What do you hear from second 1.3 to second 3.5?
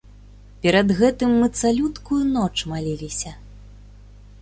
мы цалюткую ноч маліліся.